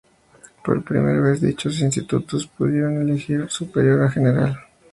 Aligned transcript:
Por 0.65 0.83
primera 0.83 1.21
vez, 1.21 1.41
dichos 1.41 1.79
institutos 1.79 2.47
pudieron 2.47 3.07
elegir 3.07 3.37
una 3.41 3.49
superiora 3.49 4.09
general. 4.09 4.57